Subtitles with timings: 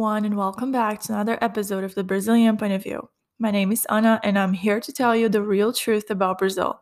[0.00, 3.06] everyone, and welcome back to another episode of the Brazilian Point of View.
[3.38, 6.80] My name is Ana, and I'm here to tell you the real truth about Brazil.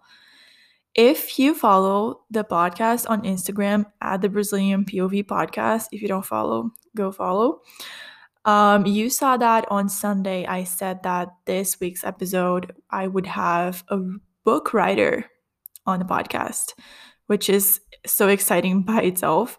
[0.94, 6.24] If you follow the podcast on Instagram at the Brazilian POV podcast, if you don't
[6.24, 7.62] follow, go follow.
[8.44, 10.46] Um, you saw that on Sunday.
[10.46, 13.98] I said that this week's episode, I would have a
[14.44, 15.28] book writer
[15.86, 16.74] on the podcast,
[17.26, 19.58] which is so exciting by itself.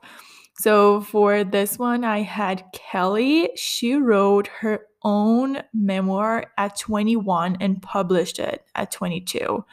[0.59, 3.49] So for this one, I had Kelly.
[3.55, 9.63] She wrote her own memoir at 21 and published it at 22,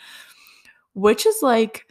[0.92, 1.88] which is like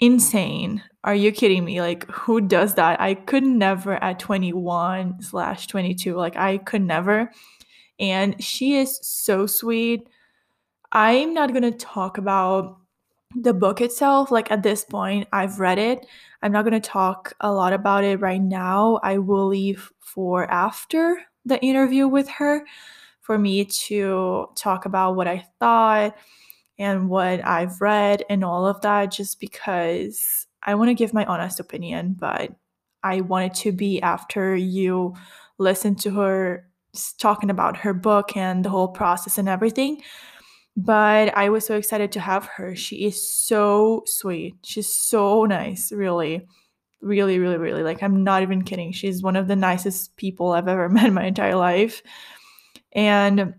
[0.00, 0.82] insane.
[1.04, 1.80] Are you kidding me?
[1.80, 3.00] Like, who does that?
[3.00, 6.16] I could never at 21 slash 22.
[6.16, 7.30] Like, I could never.
[8.00, 10.08] And she is so sweet.
[10.90, 12.78] I'm not going to talk about
[13.36, 16.06] the book itself, like at this point, I've read it.
[16.42, 18.98] I'm not going to talk a lot about it right now.
[19.02, 22.64] I will leave for after the interview with her
[23.20, 26.16] for me to talk about what I thought
[26.78, 31.24] and what I've read and all of that, just because I want to give my
[31.24, 32.50] honest opinion, but
[33.04, 35.14] I want it to be after you
[35.58, 36.68] listen to her
[37.18, 40.02] talking about her book and the whole process and everything
[40.76, 42.74] but I was so excited to have her.
[42.74, 44.56] She is so sweet.
[44.62, 46.46] She's so nice, really.
[47.00, 47.82] Really, really, really.
[47.82, 48.92] Like, I'm not even kidding.
[48.92, 52.02] She's one of the nicest people I've ever met in my entire life.
[52.92, 53.54] And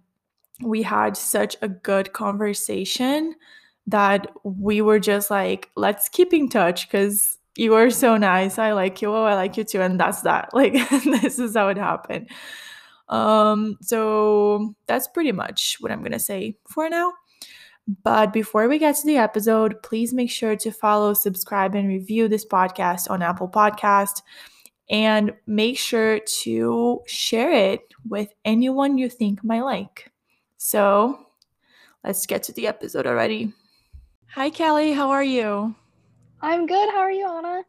[0.61, 3.35] we had such a good conversation
[3.87, 8.57] that we were just like, let's keep in touch because you are so nice.
[8.57, 9.13] I like you.
[9.13, 9.81] Oh, I like you too.
[9.81, 10.49] And that's that.
[10.53, 12.29] Like, this is how it happened.
[13.09, 17.13] Um, so that's pretty much what I'm going to say for now.
[18.03, 22.27] But before we get to the episode, please make sure to follow, subscribe, and review
[22.27, 24.21] this podcast on Apple Podcast.
[24.89, 30.11] And make sure to share it with anyone you think might like.
[30.57, 31.27] So
[32.03, 33.53] let's get to the episode already.
[34.31, 34.93] Hi, Kelly.
[34.93, 35.75] How are you?
[36.41, 36.89] I'm good.
[36.89, 37.63] How are you, Ana?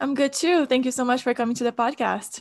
[0.00, 0.66] I'm good too.
[0.66, 2.40] Thank you so much for coming to the podcast.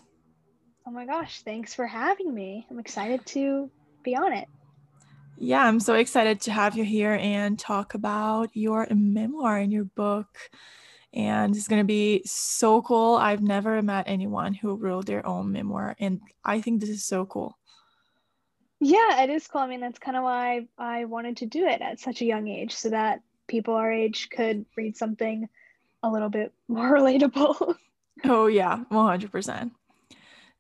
[0.86, 2.68] Oh my gosh, thanks for having me.
[2.70, 3.70] I'm excited to
[4.04, 4.48] be on it.
[5.38, 9.86] Yeah, I'm so excited to have you here and talk about your memoir and your
[9.86, 10.28] book.
[11.14, 13.16] And it's going to be so cool.
[13.16, 17.26] I've never met anyone who wrote their own memoir, and I think this is so
[17.26, 17.58] cool.
[18.80, 19.62] Yeah, it is cool.
[19.62, 22.48] I mean, that's kind of why I wanted to do it at such a young
[22.48, 25.48] age so that people our age could read something
[26.02, 27.76] a little bit more relatable.
[28.26, 29.72] oh, yeah, 100%.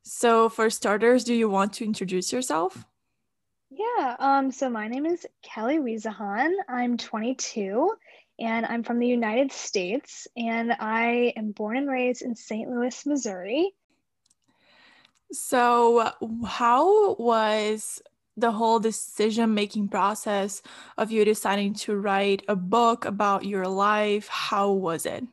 [0.03, 2.85] So, for starters, do you want to introduce yourself?
[3.69, 6.51] Yeah, um, so my name is Kelly Wiesehan.
[6.67, 7.89] I'm 22
[8.37, 12.69] and I'm from the United States and I am born and raised in St.
[12.69, 13.73] Louis, Missouri.
[15.31, 16.11] So,
[16.45, 18.01] how was
[18.35, 20.61] the whole decision making process
[20.97, 24.27] of you deciding to write a book about your life?
[24.27, 25.23] How was it?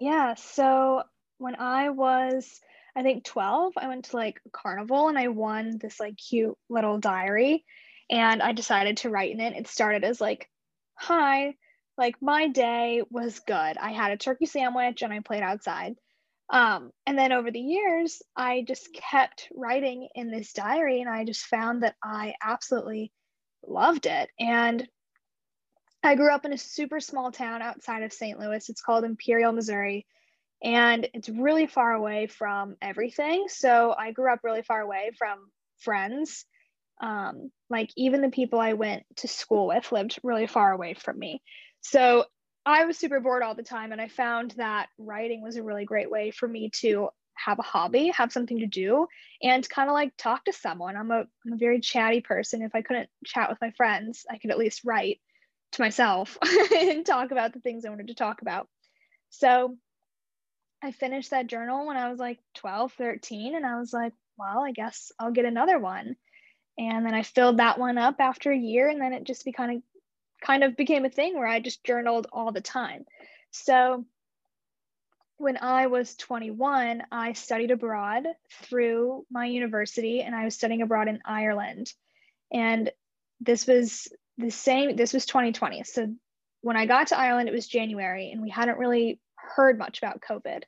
[0.00, 1.04] Yeah, so
[1.38, 2.60] when I was
[3.00, 6.54] I think 12, I went to like a carnival and I won this like cute
[6.68, 7.64] little diary
[8.10, 9.56] and I decided to write in it.
[9.56, 10.50] It started as like,
[10.96, 11.54] hi,
[11.96, 13.54] like my day was good.
[13.78, 15.94] I had a turkey sandwich and I played outside.
[16.50, 21.24] Um, and then over the years, I just kept writing in this diary and I
[21.24, 23.12] just found that I absolutely
[23.66, 24.28] loved it.
[24.38, 24.86] And
[26.02, 28.38] I grew up in a super small town outside of St.
[28.38, 28.68] Louis.
[28.68, 30.06] It's called Imperial, Missouri
[30.62, 33.46] and it's really far away from everything.
[33.48, 36.44] So I grew up really far away from friends.
[37.00, 41.18] Um, like even the people I went to school with lived really far away from
[41.18, 41.42] me.
[41.80, 42.26] So
[42.66, 45.86] I was super bored all the time, and I found that writing was a really
[45.86, 49.06] great way for me to have a hobby, have something to do,
[49.42, 50.94] and kind of like talk to someone.
[50.94, 52.60] I'm a, I'm a very chatty person.
[52.60, 55.20] If I couldn't chat with my friends, I could at least write
[55.72, 56.36] to myself
[56.76, 58.68] and talk about the things I wanted to talk about.
[59.30, 59.76] So
[60.82, 64.64] I finished that journal when I was like 12, 13, and I was like, well,
[64.64, 66.16] I guess I'll get another one.
[66.78, 69.52] And then I filled that one up after a year, and then it just be
[69.52, 69.82] kind of
[70.42, 73.04] kind of became a thing where I just journaled all the time.
[73.50, 74.06] So
[75.36, 78.24] when I was 21, I studied abroad
[78.62, 81.92] through my university, and I was studying abroad in Ireland.
[82.52, 82.90] And
[83.40, 85.84] this was the same, this was 2020.
[85.84, 86.14] So
[86.62, 89.18] when I got to Ireland, it was January, and we hadn't really
[89.56, 90.62] heard much about COVID.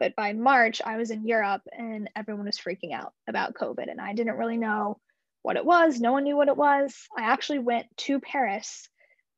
[0.00, 3.90] But by March, I was in Europe and everyone was freaking out about COVID.
[3.90, 4.98] And I didn't really know
[5.42, 6.00] what it was.
[6.00, 6.94] No one knew what it was.
[7.16, 8.88] I actually went to Paris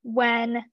[0.03, 0.65] when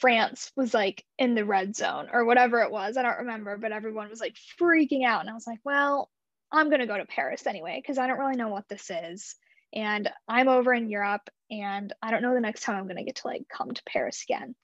[0.00, 2.96] France was like in the red zone or whatever it was.
[2.96, 5.20] I don't remember, but everyone was like freaking out.
[5.20, 6.10] And I was like, well,
[6.50, 9.34] I'm going to go to Paris anyway, because I don't really know what this is.
[9.74, 13.04] And I'm over in Europe and I don't know the next time I'm going to
[13.04, 14.54] get to like come to Paris again.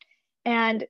[0.45, 0.87] And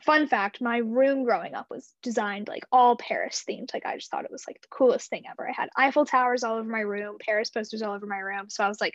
[0.00, 3.72] fun fact my room growing up was designed like all Paris themed.
[3.72, 5.48] Like I just thought it was like the coolest thing ever.
[5.48, 8.48] I had Eiffel Towers all over my room, Paris posters all over my room.
[8.48, 8.94] So I was like,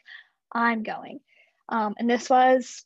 [0.52, 1.20] I'm going.
[1.70, 2.86] Um, and this was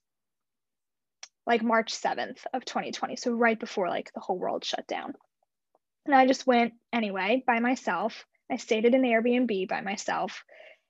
[1.48, 3.16] like March 7th of 2020.
[3.16, 5.14] So right before like the whole world shut down.
[6.06, 8.26] And I just went anyway by myself.
[8.52, 10.44] I stayed at an Airbnb by myself.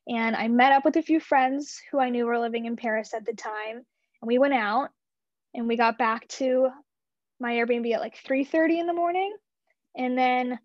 [0.07, 3.13] And I met up with a few friends who I knew were living in Paris
[3.13, 3.85] at the time.
[4.21, 4.89] And we went out
[5.53, 6.69] and we got back to
[7.41, 9.35] my Airbnb at like 3:30 in the morning.
[9.97, 10.59] And then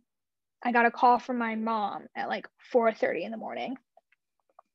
[0.62, 3.76] I got a call from my mom at like 4:30 in the morning.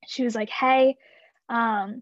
[0.07, 0.97] She was like, "Hey,
[1.47, 2.01] um,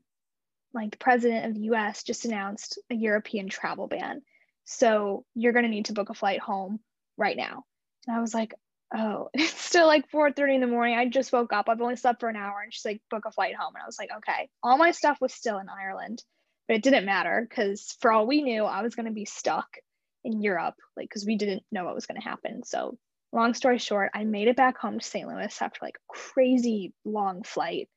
[0.74, 4.22] like the president of the US just announced a European travel ban.
[4.66, 6.80] So you're to need to book a flight home
[7.18, 7.66] right now."
[8.08, 8.54] And I was like,
[8.96, 10.96] "Oh, it's still like 4:30 in the morning.
[10.96, 11.68] I just woke up.
[11.70, 13.86] I've only slept for an hour." And she's like, "Book a flight home." And I
[13.86, 16.24] was like, "Okay." All my stuff was still in Ireland,
[16.68, 19.78] but it didn't matter cuz for all we knew, I was to be stuck
[20.24, 22.64] in Europe, like because we didn't know what was going to happen.
[22.64, 22.98] So,
[23.32, 25.28] long story short, I made it back home to St.
[25.28, 27.90] Louis after like crazy long flight,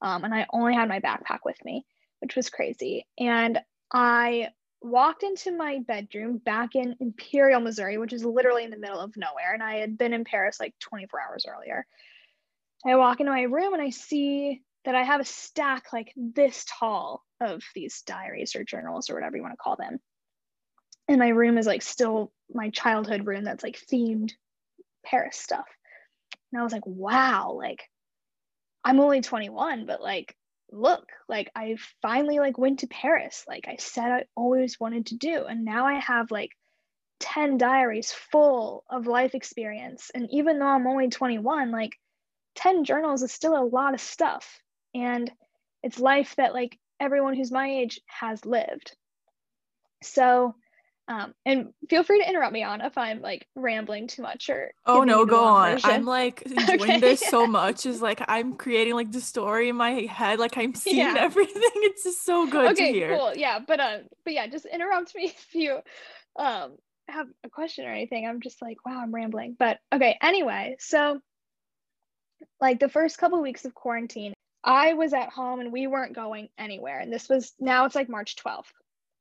[0.00, 1.84] um, and I only had my backpack with me,
[2.20, 3.06] which was crazy.
[3.18, 3.60] And
[3.92, 4.48] I
[4.80, 9.16] walked into my bedroom back in Imperial, Missouri, which is literally in the middle of
[9.16, 11.86] nowhere, and I had been in Paris like 24 hours earlier.
[12.84, 16.64] I walk into my room and I see that I have a stack like this
[16.78, 20.00] tall of these diaries or journals or whatever you want to call them
[21.12, 24.32] and my room is like still my childhood room that's like themed
[25.04, 25.66] Paris stuff.
[26.50, 27.82] And I was like, wow, like
[28.84, 30.34] I'm only 21, but like
[30.72, 33.44] look, like I finally like went to Paris.
[33.46, 35.44] Like I said I always wanted to do.
[35.44, 36.50] And now I have like
[37.20, 40.10] 10 diaries full of life experience.
[40.14, 41.92] And even though I'm only 21, like
[42.56, 44.60] 10 journals is still a lot of stuff.
[44.94, 45.30] And
[45.82, 48.96] it's life that like everyone who's my age has lived.
[50.02, 50.54] So
[51.08, 54.72] um, and feel free to interrupt me on if I'm like rambling too much or.
[54.86, 55.72] Oh no, go on.
[55.72, 55.90] Version.
[55.90, 57.00] I'm like enjoying okay.
[57.00, 57.86] this so much.
[57.86, 60.38] Is like I'm creating like the story in my head.
[60.38, 61.14] Like I'm seeing yeah.
[61.18, 61.62] everything.
[61.82, 63.18] It's just so good okay, to hear.
[63.18, 63.34] Cool.
[63.34, 65.80] Yeah, but um, but yeah, just interrupt me if you
[66.36, 66.76] um
[67.08, 68.26] have a question or anything.
[68.26, 69.56] I'm just like, wow, I'm rambling.
[69.58, 71.20] But okay, anyway, so
[72.60, 76.48] like the first couple weeks of quarantine, I was at home and we weren't going
[76.56, 77.00] anywhere.
[77.00, 78.70] And this was now it's like March 12th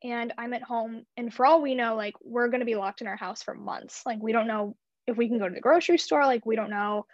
[0.03, 1.05] and I'm at home.
[1.17, 3.53] And for all we know, like we're going to be locked in our house for
[3.53, 4.03] months.
[4.05, 4.75] Like we don't know
[5.07, 6.25] if we can go to the grocery store.
[6.25, 7.05] Like we don't know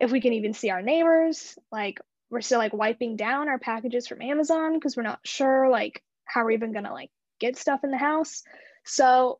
[0.00, 1.58] if we can even see our neighbors.
[1.70, 2.00] Like
[2.30, 6.44] we're still like wiping down our packages from Amazon because we're not sure like how
[6.44, 8.42] we're even going to like get stuff in the house.
[8.84, 9.38] So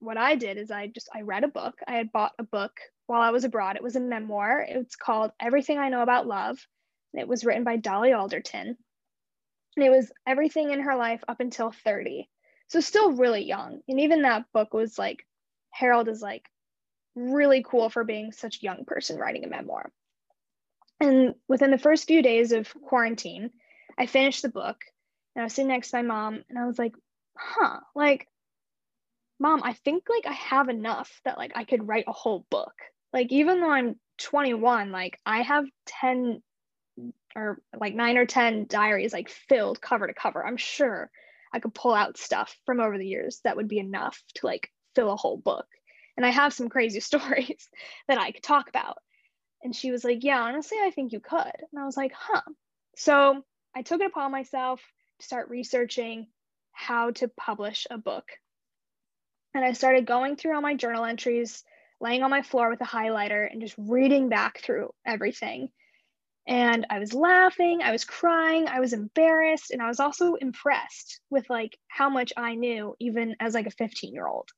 [0.00, 1.78] what I did is I just I read a book.
[1.86, 2.72] I had bought a book
[3.06, 3.76] while I was abroad.
[3.76, 4.66] It was a memoir.
[4.68, 6.58] It's called Everything I Know About Love.
[7.14, 8.76] It was written by Dolly Alderton.
[9.76, 12.28] And it was everything in her life up until 30.
[12.68, 13.80] So still really young.
[13.88, 15.24] And even that book was like,
[15.70, 16.48] Harold is like
[17.14, 19.90] really cool for being such a young person writing a memoir.
[21.00, 23.50] And within the first few days of quarantine,
[23.96, 24.78] I finished the book
[25.34, 26.94] and I was sitting next to my mom and I was like,
[27.36, 28.26] huh, like,
[29.38, 32.74] mom, I think like I have enough that like I could write a whole book.
[33.12, 36.42] Like, even though I'm 21, like I have 10
[37.38, 40.44] or like nine or 10 diaries like filled cover to cover.
[40.44, 41.10] I'm sure
[41.52, 44.70] I could pull out stuff from over the years that would be enough to like
[44.94, 45.66] fill a whole book.
[46.16, 47.68] And I have some crazy stories
[48.08, 48.98] that I could talk about.
[49.62, 51.40] And she was like, Yeah, honestly, I think you could.
[51.72, 52.42] And I was like, Huh.
[52.96, 53.42] So
[53.74, 54.82] I took it upon myself
[55.20, 56.26] to start researching
[56.72, 58.28] how to publish a book.
[59.54, 61.64] And I started going through all my journal entries,
[62.00, 65.70] laying on my floor with a highlighter, and just reading back through everything
[66.48, 71.20] and i was laughing i was crying i was embarrassed and i was also impressed
[71.30, 74.48] with like how much i knew even as like a 15 year old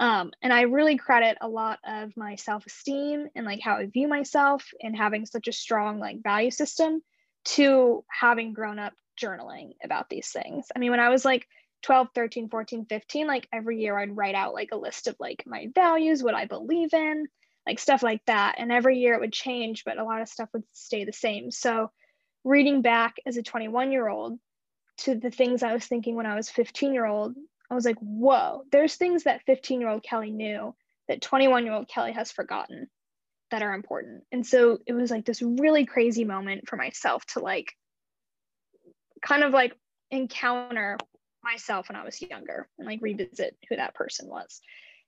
[0.00, 4.08] um, and i really credit a lot of my self-esteem and like how i view
[4.08, 7.02] myself and having such a strong like value system
[7.44, 10.66] to having grown up journaling about these things.
[10.74, 11.46] I mean when i was like
[11.82, 15.44] 12 13 14 15 like every year i'd write out like a list of like
[15.46, 17.26] my values what i believe in
[17.66, 18.56] like stuff like that.
[18.58, 21.50] And every year it would change, but a lot of stuff would stay the same.
[21.50, 21.90] So
[22.44, 24.38] reading back as a 21 year old
[24.98, 27.34] to the things I was thinking when I was 15 year old,
[27.70, 30.74] I was like, whoa, there's things that 15 year old Kelly knew
[31.08, 32.88] that 21 year old Kelly has forgotten
[33.50, 34.24] that are important.
[34.32, 37.74] And so it was like this really crazy moment for myself to like
[39.22, 39.74] kind of like
[40.10, 40.98] encounter
[41.42, 44.60] myself when I was younger and like revisit who that person was.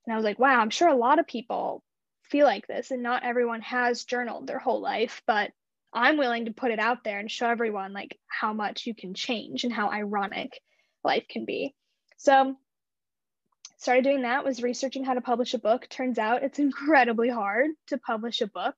[0.06, 1.82] And I was like, wow, I'm sure a lot of people
[2.30, 5.50] feel like this and not everyone has journaled their whole life but
[5.92, 9.14] i'm willing to put it out there and show everyone like how much you can
[9.14, 10.60] change and how ironic
[11.04, 11.74] life can be.
[12.16, 12.56] So
[13.78, 15.88] started doing that was researching how to publish a book.
[15.88, 18.74] Turns out it's incredibly hard to publish a book.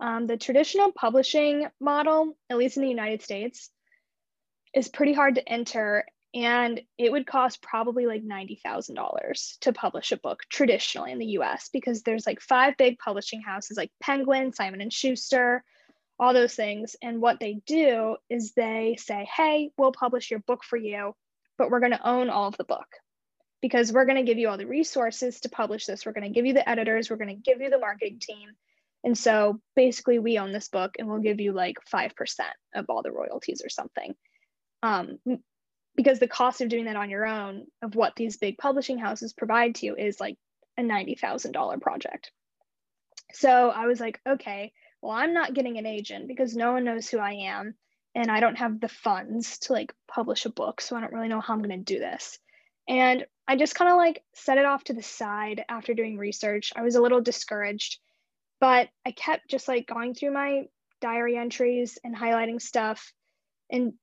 [0.00, 3.68] Um, the traditional publishing model at least in the united states
[4.74, 10.16] is pretty hard to enter and it would cost probably like $90,000 to publish a
[10.16, 14.80] book traditionally in the US because there's like five big publishing houses like Penguin, Simon
[14.80, 15.64] and Schuster,
[16.20, 20.62] all those things and what they do is they say, "Hey, we'll publish your book
[20.62, 21.16] for you,
[21.56, 22.86] but we're going to own all of the book."
[23.62, 26.06] Because we're going to give you all the resources to publish this.
[26.06, 28.50] We're going to give you the editors, we're going to give you the marketing team.
[29.02, 32.12] And so basically we own this book and we'll give you like 5%
[32.74, 34.14] of all the royalties or something.
[34.82, 35.18] Um,
[35.96, 39.32] because the cost of doing that on your own of what these big publishing houses
[39.32, 40.36] provide to you is like
[40.78, 42.30] a $90,000 project.
[43.32, 47.08] So I was like, okay, well, I'm not getting an agent because no one knows
[47.08, 47.74] who I am
[48.14, 50.80] and I don't have the funds to like publish a book.
[50.80, 52.38] So I don't really know how I'm going to do this.
[52.88, 56.72] And I just kind of like set it off to the side after doing research.
[56.74, 57.98] I was a little discouraged,
[58.60, 60.64] but I kept just like going through my
[61.00, 63.12] diary entries and highlighting stuff
[63.70, 63.94] and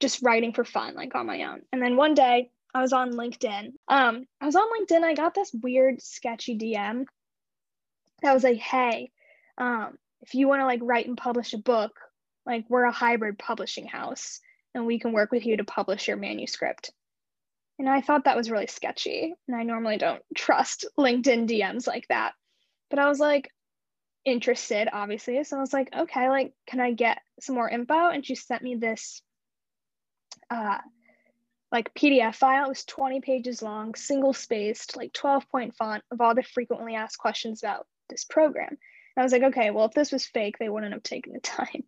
[0.00, 1.62] just writing for fun, like on my own.
[1.72, 3.72] And then one day I was on LinkedIn.
[3.88, 5.02] Um, I was on LinkedIn.
[5.02, 7.06] I got this weird, sketchy DM
[8.22, 9.10] that was like, "Hey,
[9.58, 11.98] um, if you want to like write and publish a book,
[12.44, 14.40] like we're a hybrid publishing house,
[14.74, 16.92] and we can work with you to publish your manuscript."
[17.78, 22.06] And I thought that was really sketchy, and I normally don't trust LinkedIn DMs like
[22.08, 22.32] that.
[22.90, 23.50] But I was like
[24.26, 25.42] interested, obviously.
[25.44, 28.10] So I was like, okay, like, can I get some more info?
[28.10, 29.22] And she sent me this
[30.50, 30.78] uh,
[31.72, 32.66] like PDF file.
[32.66, 36.94] It was 20 pages long, single spaced, like 12 point font of all the frequently
[36.94, 38.70] asked questions about this program.
[38.70, 38.78] And
[39.18, 41.84] I was like, okay, well, if this was fake, they wouldn't have taken the time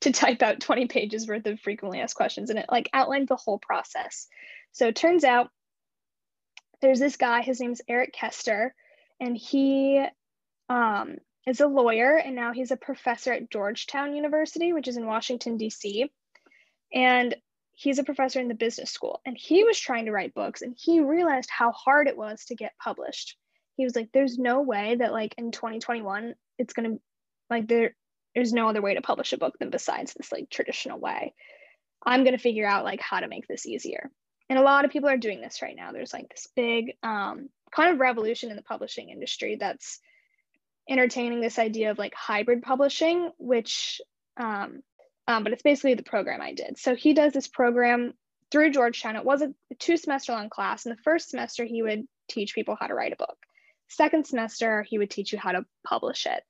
[0.00, 2.50] to type out 20 pages worth of frequently asked questions.
[2.50, 4.28] And it like outlined the whole process.
[4.72, 5.50] So it turns out
[6.82, 8.70] there's this guy, his name's Eric Koester,
[9.18, 10.04] and he
[10.68, 15.06] um, is a lawyer and now he's a professor at Georgetown University, which is in
[15.06, 16.10] Washington, D.C.
[16.92, 17.34] And
[17.76, 20.74] he's a professor in the business school and he was trying to write books and
[20.76, 23.36] he realized how hard it was to get published.
[23.76, 27.00] He was like there's no way that like in 2021 it's going to
[27.50, 27.94] like there
[28.34, 31.34] there's no other way to publish a book than besides this like traditional way.
[32.04, 34.10] I'm going to figure out like how to make this easier.
[34.48, 35.92] And a lot of people are doing this right now.
[35.92, 40.00] There's like this big um, kind of revolution in the publishing industry that's
[40.88, 44.00] entertaining this idea of like hybrid publishing which
[44.38, 44.82] um,
[45.28, 46.78] um, but it's basically the program I did.
[46.78, 48.14] So he does this program
[48.50, 49.16] through Georgetown.
[49.16, 50.86] It was a two semester long class.
[50.86, 53.36] In the first semester, he would teach people how to write a book.
[53.88, 56.42] Second semester, he would teach you how to publish it.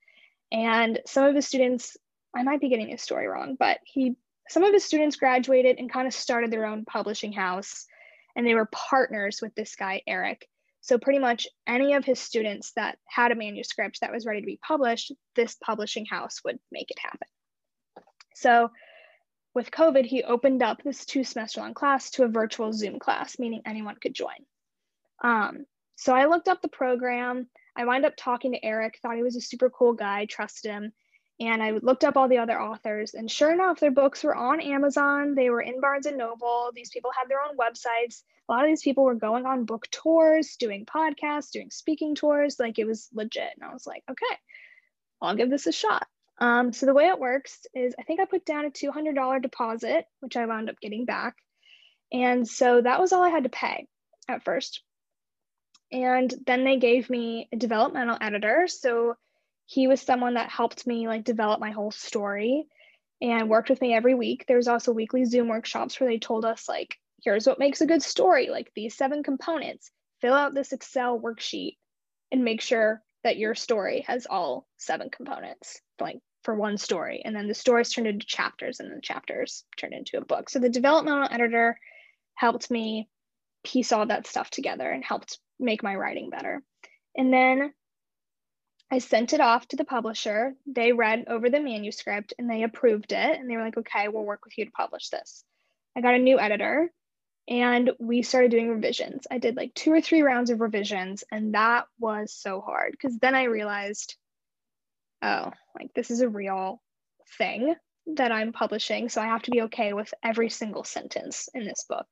[0.53, 1.97] And some of his students,
[2.35, 4.17] I might be getting his story wrong, but he
[4.49, 7.87] some of his students graduated and kind of started their own publishing house
[8.37, 10.47] and they were partners with this guy Eric.
[10.83, 14.47] So pretty much any of his students that had a manuscript that was ready to
[14.47, 17.27] be published, this publishing house would make it happen.
[18.37, 18.71] So
[19.55, 23.39] with COVID, he opened up this two semester long class to a virtual Zoom class,
[23.39, 24.37] meaning anyone could join.
[25.25, 25.65] Um,
[25.97, 27.49] so I looked up the program.
[27.75, 30.93] I wound up talking to Eric, thought he was a super cool guy, trusted him.
[31.41, 34.61] And I looked up all the other authors, and sure enough, their books were on
[34.61, 35.35] Amazon.
[35.35, 36.71] They were in Barnes and Noble.
[36.75, 38.23] These people had their own websites.
[38.49, 42.59] A lot of these people were going on book tours, doing podcasts, doing speaking tours.
[42.59, 43.53] Like it was legit.
[43.55, 44.37] And I was like, okay,
[45.21, 46.07] I'll give this a shot.
[46.39, 50.07] Um, so the way it works is I think I put down a $200 deposit,
[50.21, 51.37] which I wound up getting back.
[52.13, 53.87] And so that was all I had to pay
[54.29, 54.83] at first.
[55.91, 58.67] And then they gave me a developmental editor.
[58.69, 59.17] So
[59.67, 62.67] he was someone that helped me like develop my whole story
[63.21, 64.45] and worked with me every week.
[64.47, 67.87] There was also weekly Zoom workshops where they told us like, here's what makes a
[67.87, 69.91] good story, like these seven components.
[70.21, 71.77] Fill out this Excel worksheet
[72.31, 77.35] and make sure that your story has all seven components like for one story and
[77.35, 80.49] then the stories turned into chapters and the chapters turned into a book.
[80.49, 81.79] So the developmental editor
[82.35, 83.09] helped me
[83.65, 86.63] piece all that stuff together and helped make my writing better.
[87.17, 87.73] And then
[88.93, 90.55] i sent it off to the publisher.
[90.67, 94.23] They read over the manuscript and they approved it and they were like okay we'll
[94.23, 95.43] work with you to publish this.
[95.97, 96.93] I got a new editor
[97.49, 99.27] and we started doing revisions.
[99.29, 103.19] I did like two or three rounds of revisions and that was so hard because
[103.19, 104.17] then i realized
[105.23, 106.81] oh, like this is a real
[107.39, 107.75] thing
[108.15, 109.09] that I'm publishing.
[109.09, 112.07] So I have to be okay with every single sentence in this book.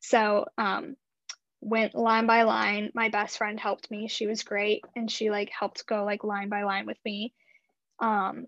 [0.00, 0.96] So um,
[1.60, 2.90] went line by line.
[2.94, 4.08] My best friend helped me.
[4.08, 7.32] She was great and she like helped go like line by line with me.
[8.00, 8.46] Um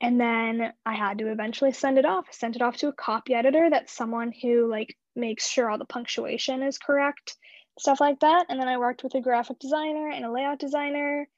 [0.00, 2.26] and then I had to eventually send it off.
[2.28, 5.78] I sent it off to a copy editor that's someone who like makes sure all
[5.78, 7.36] the punctuation is correct,
[7.78, 8.46] stuff like that.
[8.48, 11.28] And then I worked with a graphic designer and a layout designer.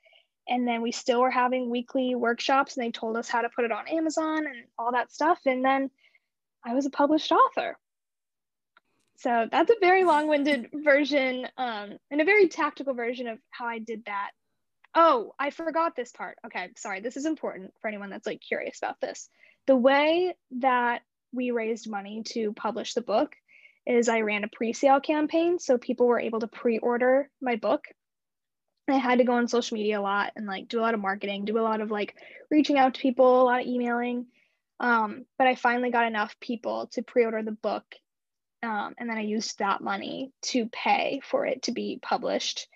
[0.49, 3.65] And then we still were having weekly workshops and they told us how to put
[3.65, 5.41] it on Amazon and all that stuff.
[5.47, 5.91] And then
[6.65, 7.79] I was a published author.
[9.17, 13.79] So that's a very long-winded version um, and a very tactical version of how I
[13.79, 14.31] did that.
[14.95, 16.37] Oh, I forgot this part.
[16.47, 17.01] Okay, sorry.
[17.01, 19.29] This is important for anyone that's like curious about this.
[19.67, 23.35] The way that we raised money to publish the book
[23.87, 27.85] is I ran a pre-sale campaign, so people were able to pre-order my book.
[28.89, 31.01] I had to go on social media a lot and like do a lot of
[31.01, 32.15] marketing, do a lot of like
[32.51, 34.27] reaching out to people, a lot of emailing.
[34.81, 37.85] Um, but I finally got enough people to pre-order the book
[38.65, 42.67] um, and then I used that money to pay for it to be published.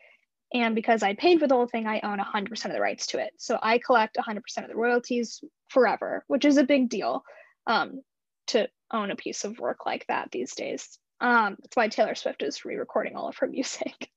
[0.53, 3.19] And because I paid for the whole thing, I own 100% of the rights to
[3.19, 3.33] it.
[3.39, 7.23] So I collect 100% of the royalties forever, which is a big deal
[7.67, 8.03] um,
[8.49, 10.99] to own a piece of work like that these days.
[11.21, 14.11] Um, that's why Taylor Swift is re recording all of her music.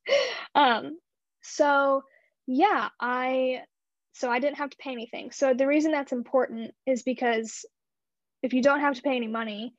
[0.56, 0.98] um,
[1.42, 2.04] so,
[2.48, 3.62] yeah, I.
[4.14, 5.32] So I didn't have to pay anything.
[5.32, 7.66] So the reason that's important is because
[8.44, 9.74] if you don't have to pay any money,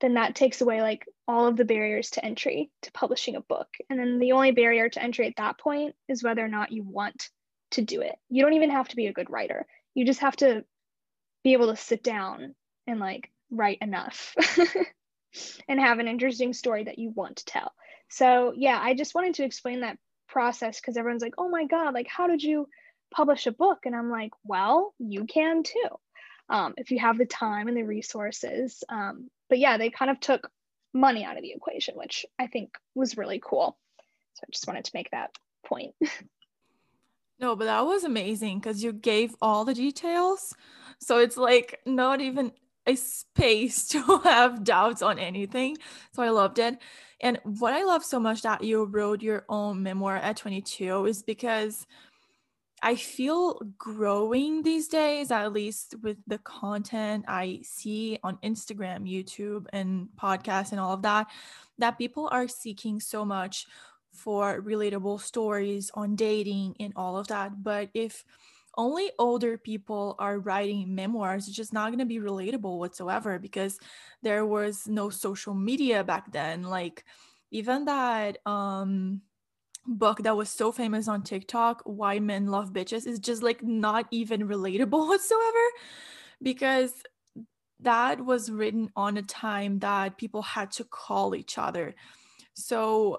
[0.00, 3.68] then that takes away like all of the barriers to entry to publishing a book.
[3.88, 6.82] And then the only barrier to entry at that point is whether or not you
[6.82, 7.30] want
[7.72, 8.14] to do it.
[8.28, 9.66] You don't even have to be a good writer.
[9.94, 10.64] You just have to
[11.42, 12.54] be able to sit down
[12.86, 14.34] and like write enough
[15.68, 17.72] and have an interesting story that you want to tell.
[18.10, 19.98] So, yeah, I just wanted to explain that
[20.34, 22.68] process because everyone's like, oh my God, like, how did you
[23.14, 23.78] publish a book?
[23.86, 25.88] And I'm like, well, you can too.
[26.50, 28.82] Um, if you have the time and the resources.
[28.88, 30.50] Um, but yeah, they kind of took
[30.92, 33.78] money out of the equation, which I think was really cool.
[34.34, 35.30] So I just wanted to make that
[35.64, 35.94] point.
[37.40, 40.52] no, but that was amazing because you gave all the details.
[40.98, 42.50] So it's like not even
[42.86, 45.78] a space to have doubts on anything.
[46.12, 46.76] So I loved it.
[47.24, 51.22] And what I love so much that you wrote your own memoir at 22 is
[51.22, 51.86] because
[52.82, 59.64] I feel growing these days, at least with the content I see on Instagram, YouTube,
[59.72, 61.28] and podcasts and all of that,
[61.78, 63.66] that people are seeking so much
[64.12, 67.62] for relatable stories on dating and all of that.
[67.62, 68.22] But if
[68.76, 73.78] only older people are writing memoirs, it's just not going to be relatable whatsoever because
[74.22, 76.62] there was no social media back then.
[76.62, 77.04] Like,
[77.50, 79.22] even that, um,
[79.86, 84.06] book that was so famous on TikTok, Why Men Love Bitches, is just like not
[84.10, 85.66] even relatable whatsoever
[86.42, 86.92] because
[87.80, 91.94] that was written on a time that people had to call each other.
[92.54, 93.18] So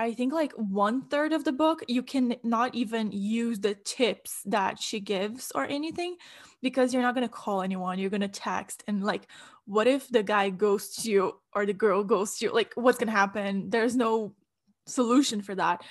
[0.00, 4.40] I think like one third of the book, you can not even use the tips
[4.46, 6.16] that she gives or anything
[6.62, 7.98] because you're not going to call anyone.
[7.98, 8.82] You're going to text.
[8.86, 9.26] And like,
[9.66, 12.50] what if the guy ghosts you or the girl ghosts you?
[12.50, 13.68] Like, what's going to happen?
[13.68, 14.32] There's no
[14.86, 15.84] solution for that.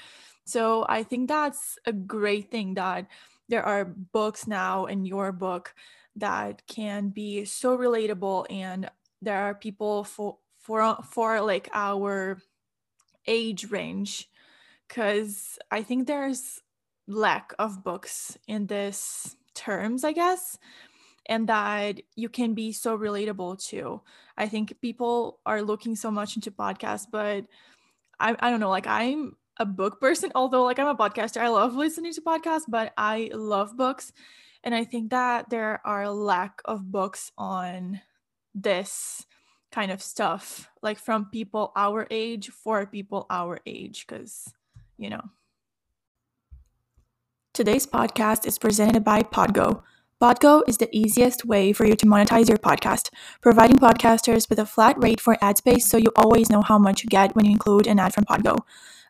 [0.43, 3.05] So I think that's a great thing that
[3.47, 5.75] there are books now in your book
[6.15, 8.89] that can be so relatable and
[9.21, 12.39] there are people for for for like our
[13.27, 14.29] age range
[14.87, 16.61] cuz I think there's
[17.07, 20.57] lack of books in this terms I guess
[21.25, 24.01] and that you can be so relatable to.
[24.37, 27.45] I think people are looking so much into podcasts but
[28.19, 31.41] I, I don't know, like I'm a book person, although like I'm a podcaster.
[31.41, 34.11] I love listening to podcasts, but I love books.
[34.63, 38.01] And I think that there are lack of books on
[38.55, 39.25] this
[39.71, 44.53] kind of stuff, like from people our age for people our age, because,
[44.97, 45.21] you know.
[47.53, 49.83] Today's podcast is presented by Podgo.
[50.21, 53.09] Podgo is the easiest way for you to monetize your podcast,
[53.41, 57.03] providing podcasters with a flat rate for ad space so you always know how much
[57.03, 58.57] you get when you include an ad from Podgo.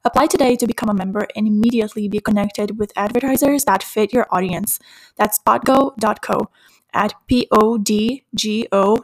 [0.05, 4.27] Apply today to become a member and immediately be connected with advertisers that fit your
[4.31, 4.79] audience.
[5.17, 6.49] That's podgo.co
[6.93, 7.83] at podgo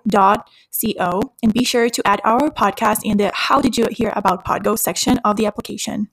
[0.08, 0.50] dot
[0.82, 4.46] co and be sure to add our podcast in the How Did You Hear About
[4.46, 6.10] Podgo section of the application.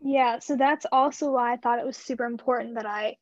[0.00, 3.16] Yeah, so that's also why I thought it was super important that I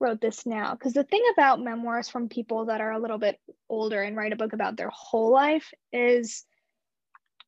[0.00, 3.40] wrote this now because the thing about memoirs from people that are a little bit
[3.68, 6.44] older and write a book about their whole life is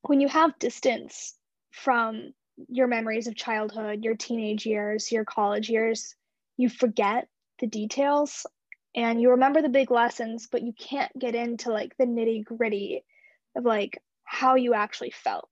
[0.03, 1.35] when you have distance
[1.70, 2.33] from
[2.68, 6.14] your memories of childhood, your teenage years, your college years,
[6.57, 8.47] you forget the details
[8.94, 13.05] and you remember the big lessons, but you can't get into like the nitty gritty
[13.57, 15.49] of like how you actually felt.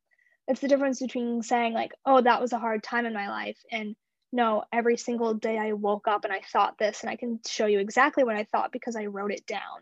[0.49, 3.59] it's the difference between saying like oh that was a hard time in my life
[3.73, 3.97] and
[4.33, 7.67] no every single day i woke up and i thought this and i can show
[7.67, 9.79] you exactly what i thought because i wrote it down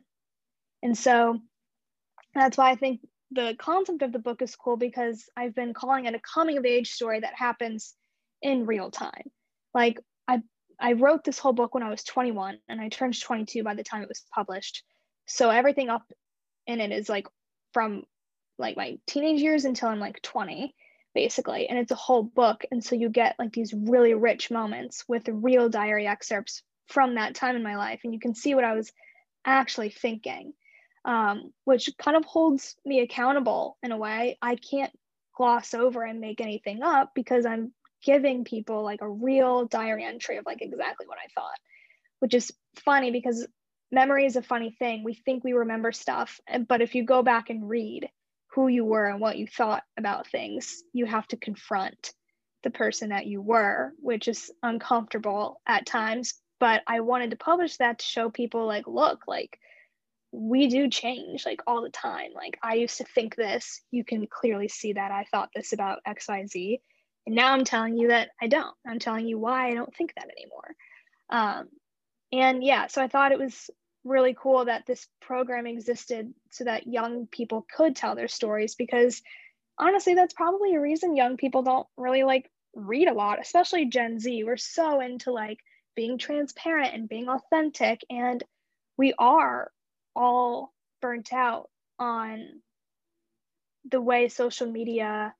[0.83, 1.39] and so
[2.35, 6.05] that's why i think the concept of the book is cool because i've been calling
[6.07, 7.95] it a coming of age story that happens
[8.43, 9.31] in real time
[9.75, 9.99] like
[10.81, 13.85] i wrote this whole book when i was 21 and i turned 22 by the
[13.85, 14.83] time it was published.
[15.27, 16.11] So everything up
[16.67, 17.27] in it is like
[17.73, 18.05] from
[18.59, 20.75] like my teenage years until I'm like 20
[21.15, 22.65] basically and it's a whole book.
[22.71, 27.35] And so you get like these really rich moments with real diary excerpts from that
[27.35, 28.93] time in my life and you can see what I was
[29.45, 30.53] actually thinking
[31.07, 34.39] um, which kind of holds me accountable in a way.
[34.41, 34.93] I can't
[35.37, 37.73] gloss over and make anything up because I'm
[38.05, 41.59] giving people like a real diary entry of like exactly what I thought
[42.21, 43.47] which is funny because
[43.91, 47.51] memory is a funny thing we think we remember stuff but if you go back
[47.51, 48.09] and read
[48.55, 52.13] who you were and what you thought about things, you have to confront
[52.63, 56.35] the person that you were, which is uncomfortable at times.
[56.61, 59.59] But I wanted to publish that to show people, like, look, like,
[60.31, 62.31] we do change like all the time.
[62.35, 66.01] Like, I used to think this, you can clearly see that I thought this about
[66.07, 66.79] XYZ.
[67.27, 68.75] And now I'm telling you that I don't.
[68.87, 70.77] I'm telling you why I don't think that anymore.
[71.31, 71.69] Um,
[72.33, 73.71] and yeah, so I thought it was
[74.05, 79.23] really cool that this program existed so that young people could tell their stories because
[79.79, 84.19] honestly that's probably a reason young people don't really like read a lot especially gen
[84.19, 85.59] z we're so into like
[85.97, 88.45] being transparent and being authentic and
[88.97, 89.71] we are
[90.15, 92.61] all burnt out on
[93.91, 95.35] the way social media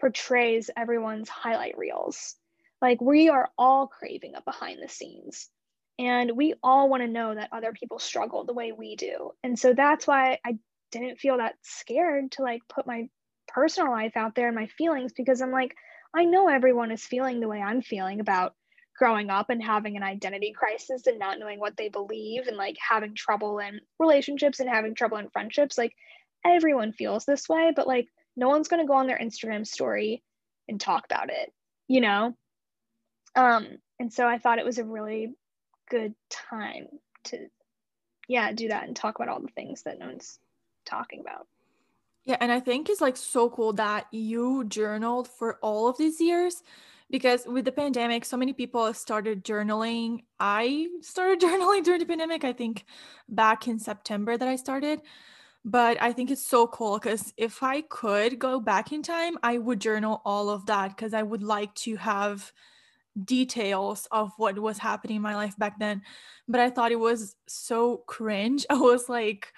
[0.00, 2.36] portrays everyone's highlight reels
[2.82, 5.48] like we are all craving a behind the scenes
[5.98, 9.32] and we all want to know that other people struggle the way we do.
[9.42, 10.58] And so that's why I
[10.92, 13.08] didn't feel that scared to like put my
[13.48, 15.74] personal life out there and my feelings because I'm like,
[16.14, 18.54] I know everyone is feeling the way I'm feeling about
[18.98, 22.76] growing up and having an identity crisis and not knowing what they believe and like
[22.78, 25.78] having trouble in relationships and having trouble in friendships.
[25.78, 25.94] Like
[26.44, 30.22] everyone feels this way, but like no one's going to go on their Instagram story
[30.68, 31.52] and talk about it,
[31.88, 32.36] you know?
[33.34, 35.34] Um, and so I thought it was a really
[35.88, 36.86] good time
[37.24, 37.46] to
[38.28, 40.38] yeah do that and talk about all the things that no one's
[40.84, 41.46] talking about.
[42.24, 46.20] Yeah and i think it's like so cool that you journaled for all of these
[46.20, 46.62] years
[47.08, 50.24] because with the pandemic so many people started journaling.
[50.40, 52.84] I started journaling during the pandemic i think
[53.28, 55.02] back in september that i started
[55.66, 59.58] but i think it's so cool because if i could go back in time i
[59.58, 62.52] would journal all of that because i would like to have
[63.24, 66.02] details of what was happening in my life back then.
[66.48, 68.66] But i thought it was so cringe.
[68.70, 69.52] I was like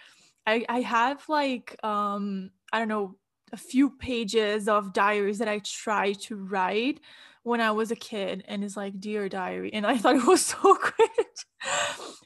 [0.46, 3.16] i i have like um i don't know
[3.52, 7.00] a few pages of diaries that i try to write
[7.42, 10.44] when i was a kid and it's like dear diary and i thought it was
[10.54, 11.46] so cringe.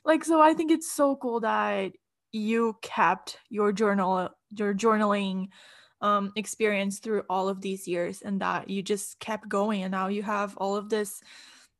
[0.04, 1.92] Like so i think it's so cool that
[2.32, 5.48] you kept your journal your journaling
[6.00, 10.08] um, experience through all of these years and that you just kept going and now
[10.08, 11.22] you have all of this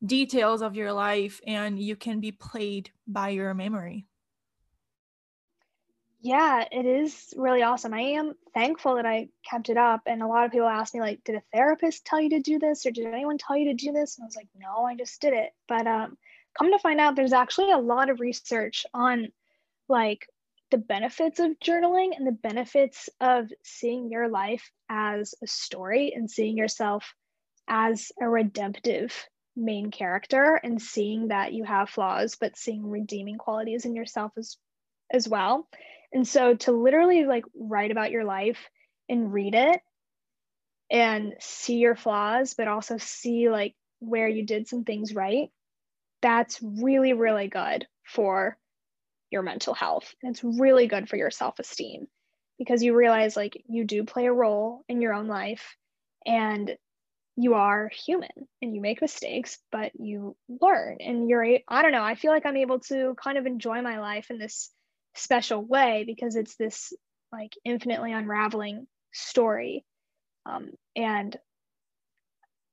[0.04, 4.06] details of your life and you can be played by your memory.
[6.20, 7.94] Yeah it is really awesome.
[7.94, 11.00] I am thankful that i kept it up and a lot of people ask me
[11.00, 13.74] like did a therapist tell you to do this or did anyone tell you to
[13.74, 14.18] do this?
[14.18, 15.50] And i was like no i just did it.
[15.66, 16.16] But um
[16.56, 19.32] come to find out there's actually a lot of research on
[19.88, 20.26] like
[20.72, 26.28] the benefits of journaling and the benefits of seeing your life as a story and
[26.28, 27.14] seeing yourself
[27.68, 29.14] as a redemptive
[29.54, 34.56] main character and seeing that you have flaws but seeing redeeming qualities in yourself as
[35.12, 35.68] as well.
[36.12, 38.58] And so to literally like write about your life
[39.10, 39.80] and read it
[40.90, 45.50] and see your flaws but also see like where you did some things right
[46.22, 48.56] that's really really good for
[49.32, 50.14] your mental health.
[50.22, 52.06] And it's really good for your self esteem
[52.58, 55.76] because you realize like you do play a role in your own life
[56.26, 56.76] and
[57.36, 62.02] you are human and you make mistakes, but you learn and you're, I don't know,
[62.02, 64.70] I feel like I'm able to kind of enjoy my life in this
[65.14, 66.92] special way because it's this
[67.32, 69.84] like infinitely unraveling story.
[70.44, 71.36] Um, and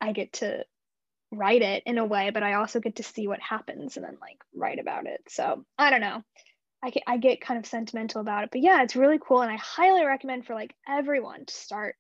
[0.02, 0.66] I get to
[1.32, 4.18] write it in a way, but I also get to see what happens and then
[4.22, 5.22] like write about it.
[5.30, 6.24] So I don't know.
[6.82, 8.50] I get, I get kind of sentimental about it.
[8.52, 9.42] But yeah, it's really cool.
[9.42, 11.96] And I highly recommend for like everyone to start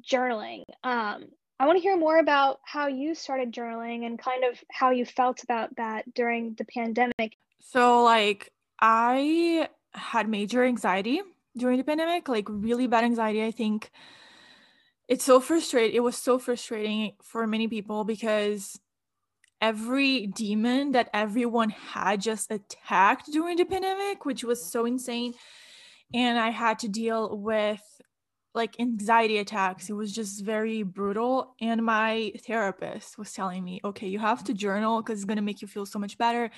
[0.00, 0.62] journaling.
[0.84, 1.24] Um,
[1.60, 5.04] I want to hear more about how you started journaling and kind of how you
[5.04, 7.36] felt about that during the pandemic.
[7.60, 11.20] So, like, I had major anxiety
[11.56, 13.44] during the pandemic, like, really bad anxiety.
[13.44, 13.90] I think
[15.08, 15.96] it's so frustrating.
[15.96, 18.78] It was so frustrating for many people because
[19.60, 25.34] every demon that everyone had just attacked during the pandemic, which was so insane.
[26.14, 27.82] And I had to deal with
[28.54, 29.88] like anxiety attacks.
[29.88, 31.54] It was just very brutal.
[31.60, 35.42] And my therapist was telling me, okay, you have to journal because it's going to
[35.42, 36.50] make you feel so much better.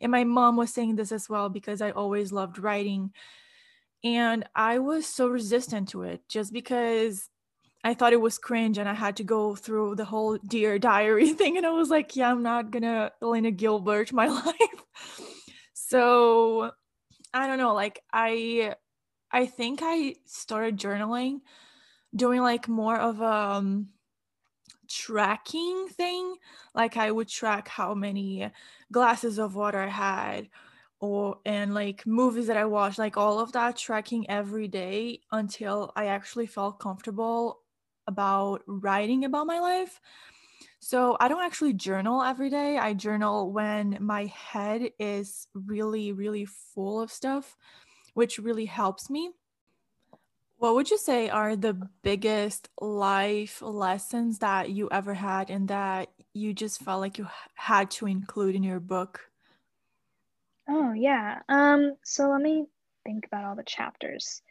[0.00, 3.12] And my mom was saying this as well because I always loved writing.
[4.04, 7.28] And I was so resistant to it just because
[7.86, 11.32] I thought it was cringe and I had to go through the whole Dear Diary
[11.34, 11.56] thing.
[11.56, 14.82] And I was like, yeah, I'm not gonna Elena Gilbert my life.
[15.72, 16.72] so
[17.32, 18.74] I don't know, like I
[19.30, 21.42] I think I started journaling,
[22.12, 23.90] doing like more of a um,
[24.88, 26.34] tracking thing.
[26.74, 28.50] Like I would track how many
[28.90, 30.48] glasses of water I had
[30.98, 35.92] or and like movies that I watched, like all of that tracking every day until
[35.94, 37.60] I actually felt comfortable
[38.06, 40.00] about writing about my life.
[40.80, 42.78] So I don't actually journal every day.
[42.78, 47.56] I journal when my head is really, really full of stuff,
[48.14, 49.32] which really helps me.
[50.58, 56.08] What would you say are the biggest life lessons that you ever had and that
[56.32, 59.30] you just felt like you had to include in your book?
[60.68, 61.42] Oh, yeah.
[61.48, 62.66] Um so let me
[63.04, 64.42] think about all the chapters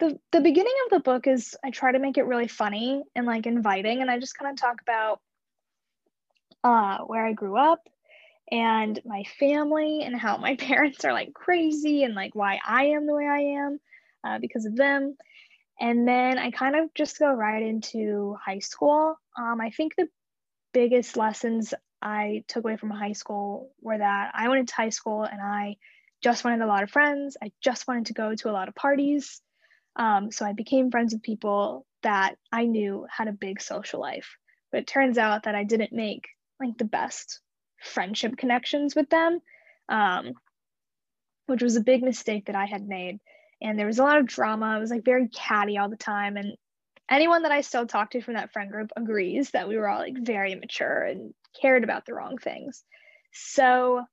[0.00, 3.26] the the beginning of the book is I try to make it really funny and
[3.26, 5.20] like inviting, and I just kind of talk about
[6.64, 7.80] uh, where I grew up
[8.50, 13.06] and my family and how my parents are like crazy and like why I am
[13.06, 13.80] the way I am
[14.24, 15.16] uh, because of them.
[15.80, 19.16] And then I kind of just go right into high school.
[19.36, 20.08] Um, I think the
[20.72, 25.24] biggest lessons I took away from high school were that I went into high school
[25.24, 25.76] and I
[26.22, 27.36] just wanted a lot of friends.
[27.42, 29.42] I just wanted to go to a lot of parties.
[29.96, 34.36] Um, so I became friends with people that I knew had a big social life.
[34.70, 36.26] But it turns out that I didn't make
[36.60, 37.40] like the best
[37.82, 39.40] friendship connections with them,
[39.88, 40.32] um,
[41.46, 43.18] which was a big mistake that I had made.
[43.62, 44.76] And there was a lot of drama.
[44.76, 46.36] It was like very catty all the time.
[46.36, 46.56] And
[47.08, 49.98] anyone that I still talk to from that friend group agrees that we were all
[49.98, 52.82] like very immature and cared about the wrong things.
[53.32, 54.04] So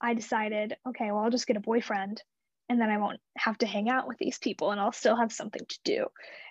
[0.00, 2.22] I decided, okay, well, I'll just get a boyfriend
[2.70, 5.32] and then I won't have to hang out with these people and I'll still have
[5.32, 6.06] something to do.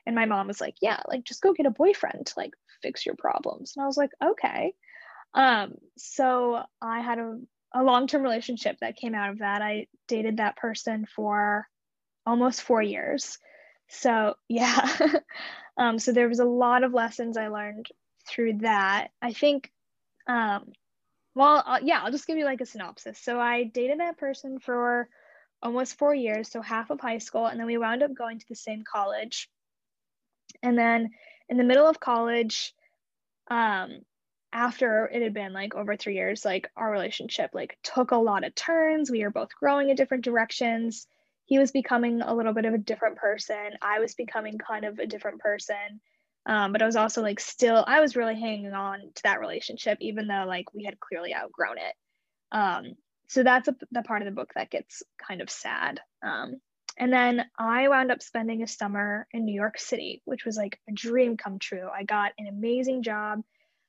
[0.05, 2.51] And my mom was like, Yeah, like just go get a boyfriend to like
[2.83, 3.73] fix your problems.
[3.75, 4.73] And I was like, Okay.
[5.33, 7.39] Um, so I had a,
[7.73, 9.61] a long term relationship that came out of that.
[9.61, 11.65] I dated that person for
[12.25, 13.37] almost four years.
[13.87, 14.97] So, yeah.
[15.77, 17.87] um, so there was a lot of lessons I learned
[18.27, 19.07] through that.
[19.21, 19.71] I think,
[20.27, 20.73] um,
[21.33, 23.17] well, uh, yeah, I'll just give you like a synopsis.
[23.19, 25.07] So I dated that person for
[25.61, 28.45] almost four years, so half of high school, and then we wound up going to
[28.47, 29.49] the same college.
[30.63, 31.11] And then
[31.47, 32.73] in the middle of college,
[33.49, 33.99] um,
[34.51, 38.43] after it had been like over three years, like our relationship like took a lot
[38.43, 39.11] of turns.
[39.11, 41.07] We were both growing in different directions.
[41.45, 43.77] He was becoming a little bit of a different person.
[43.81, 46.01] I was becoming kind of a different person.
[46.45, 49.97] Um, but I was also like still, I was really hanging on to that relationship,
[50.01, 51.95] even though like we had clearly outgrown it.
[52.51, 52.95] Um,
[53.29, 56.01] so that's a, the part of the book that gets kind of sad.
[56.23, 56.59] Um,
[56.97, 60.79] and then I wound up spending a summer in New York City, which was like
[60.89, 61.87] a dream come true.
[61.87, 63.41] I got an amazing job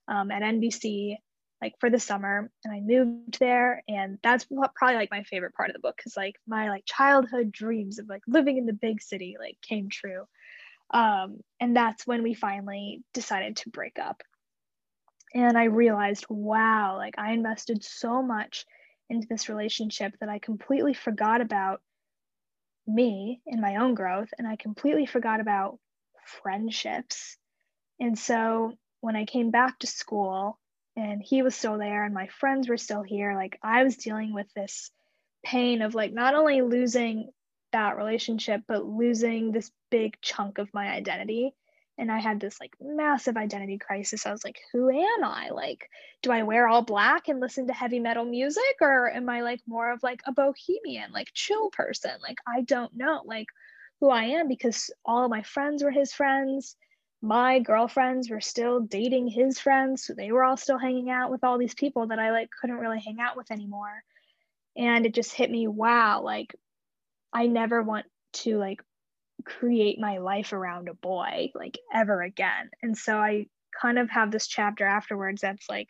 [0.06, 1.16] um, at NBC
[1.62, 5.68] like for the summer and I moved there and that's probably like my favorite part
[5.68, 9.02] of the book because like my like childhood dreams of like living in the big
[9.02, 10.24] city like came true.
[10.92, 14.22] Um, and that's when we finally decided to break up.
[15.34, 18.64] And I realized, wow, like I invested so much
[19.10, 21.82] into this relationship that I completely forgot about
[22.86, 25.78] me and my own growth and I completely forgot about
[26.24, 27.36] friendships.
[27.98, 30.58] And so when I came back to school
[30.96, 34.32] and he was still there and my friends were still here, like I was dealing
[34.32, 34.90] with this
[35.44, 37.30] pain of like not only losing
[37.72, 41.54] that relationship, but losing this big chunk of my identity
[42.00, 44.24] and I had this like massive identity crisis.
[44.24, 45.50] I was like, who am I?
[45.50, 45.88] Like,
[46.22, 49.60] do I wear all black and listen to heavy metal music or am I like
[49.66, 52.12] more of like a bohemian, like chill person?
[52.22, 53.48] Like, I don't know like
[54.00, 56.74] who I am because all of my friends were his friends.
[57.20, 60.06] My girlfriends were still dating his friends.
[60.06, 62.78] So they were all still hanging out with all these people that I like couldn't
[62.78, 64.02] really hang out with anymore.
[64.74, 66.56] And it just hit me, wow, like
[67.30, 68.82] I never want to like
[69.42, 72.70] create my life around a boy like ever again.
[72.82, 73.46] And so I
[73.80, 75.88] kind of have this chapter afterwards that's like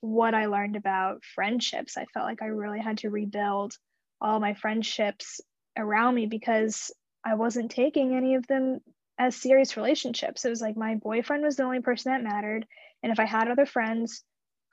[0.00, 1.96] what I learned about friendships.
[1.96, 3.74] I felt like I really had to rebuild
[4.20, 5.40] all my friendships
[5.76, 6.90] around me because
[7.24, 8.80] I wasn't taking any of them
[9.18, 10.44] as serious relationships.
[10.44, 12.66] It was like my boyfriend was the only person that mattered.
[13.02, 14.22] And if I had other friends,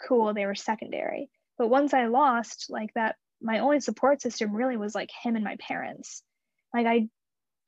[0.08, 1.30] cool, they were secondary.
[1.58, 5.44] But once I lost, like that, my only support system really was like him and
[5.44, 6.24] my parents.
[6.74, 7.08] Like I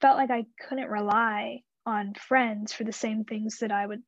[0.03, 4.03] felt like I couldn't rely on friends for the same things that I would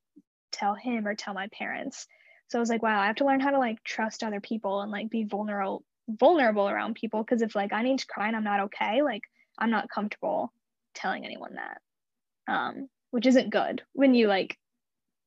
[0.52, 2.06] tell him or tell my parents.
[2.50, 4.82] So I was like, wow, I have to learn how to like trust other people
[4.82, 8.36] and like be vulnerable vulnerable around people because if like I need to cry and
[8.36, 9.22] I'm not okay, like
[9.58, 10.52] I'm not comfortable
[10.96, 11.82] telling anyone that.
[12.54, 14.58] Um, which isn't good when you like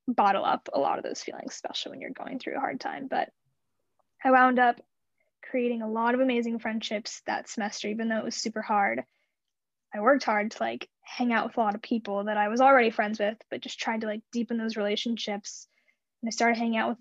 [0.06, 3.08] bottle up a lot of those feelings, especially when you're going through a hard time.
[3.08, 3.30] But
[4.22, 4.76] I wound up
[5.42, 9.02] creating a lot of amazing friendships that semester, even though it was super hard.
[9.94, 12.60] I worked hard to like hang out with a lot of people that I was
[12.60, 15.66] already friends with, but just tried to like deepen those relationships.
[16.22, 16.98] And I started hanging out with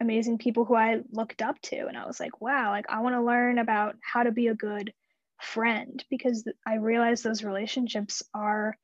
[0.00, 1.86] amazing people who I looked up to.
[1.86, 4.54] And I was like, wow, like I want to learn about how to be a
[4.54, 4.92] good
[5.40, 8.76] friend because I realized those relationships are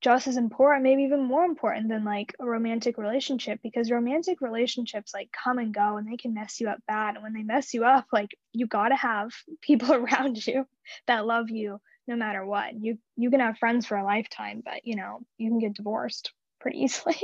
[0.00, 5.12] just as important, maybe even more important than like a romantic relationship because romantic relationships
[5.14, 7.14] like come and go and they can mess you up bad.
[7.14, 10.66] And when they mess you up, like you got to have people around you
[11.06, 12.74] that love you no matter what.
[12.74, 16.32] You you can have friends for a lifetime, but you know, you can get divorced
[16.60, 17.16] pretty easily.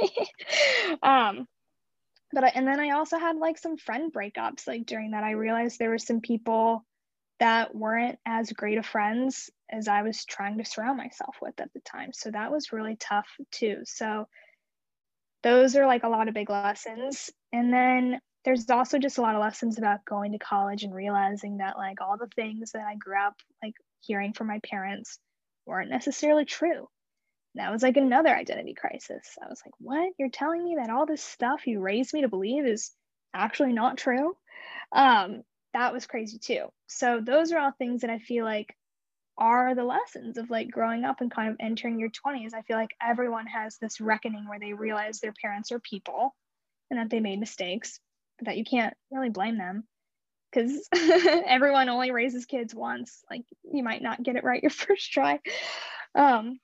[1.02, 1.46] um
[2.32, 5.30] but I, and then I also had like some friend breakups like during that I
[5.30, 6.84] realized there were some people
[7.40, 11.72] that weren't as great of friends as I was trying to surround myself with at
[11.72, 12.12] the time.
[12.12, 13.82] So that was really tough too.
[13.84, 14.26] So
[15.42, 17.30] those are like a lot of big lessons.
[17.52, 21.58] And then there's also just a lot of lessons about going to college and realizing
[21.58, 25.18] that like all the things that I grew up like hearing from my parents
[25.66, 26.88] weren't necessarily true
[27.58, 29.37] that was like another identity crisis.
[29.42, 30.12] I was like, what?
[30.18, 32.92] You're telling me that all this stuff you raised me to believe is
[33.34, 34.37] actually not true?
[34.92, 35.42] Um,
[35.74, 36.66] that was crazy too.
[36.87, 38.76] So those are all things that I feel like
[39.37, 42.54] are the lessons of like growing up and kind of entering your 20s.
[42.54, 46.34] I feel like everyone has this reckoning where they realize their parents are people
[46.90, 48.00] and that they made mistakes,
[48.38, 49.84] but that you can't really blame them
[50.52, 50.88] because
[51.46, 53.22] everyone only raises kids once.
[53.30, 55.40] Like you might not get it right your first try.
[56.14, 56.58] Um,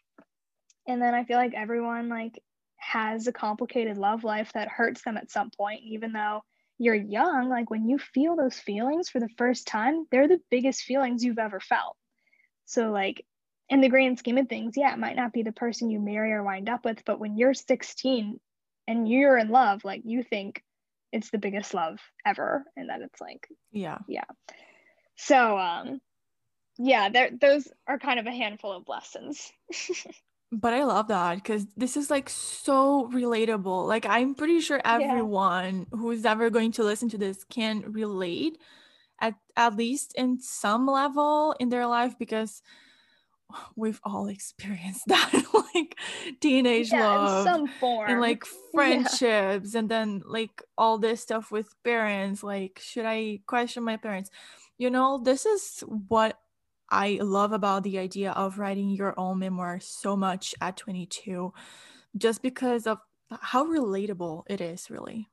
[0.87, 2.42] and then i feel like everyone like
[2.77, 6.42] has a complicated love life that hurts them at some point even though
[6.79, 10.83] you're young like when you feel those feelings for the first time they're the biggest
[10.83, 11.97] feelings you've ever felt
[12.66, 13.25] so like
[13.70, 16.33] in the grand scheme of things yeah it might not be the person you marry
[16.33, 18.38] or wind up with but when you're 16
[18.87, 20.62] and you're in love like you think
[21.14, 24.24] it's the biggest love ever and that it's like yeah yeah
[25.16, 26.00] so um
[26.77, 29.53] yeah there those are kind of a handful of lessons
[30.53, 33.88] But I love that because this is like so relatable.
[33.88, 35.98] Like, I'm pretty sure everyone yeah.
[35.98, 38.59] who's ever going to listen to this can relate
[39.20, 42.62] at, at least in some level in their life because
[43.77, 45.33] we've all experienced that
[45.75, 45.97] like
[46.40, 48.11] teenage yeah, love some form.
[48.11, 49.79] and like friendships yeah.
[49.79, 54.31] and then like all this stuff with parents like should i question my parents
[54.79, 56.38] you know this is what
[56.90, 61.53] I love about the idea of writing your own memoir so much at 22,
[62.17, 62.99] just because of
[63.40, 65.29] how relatable it is, really.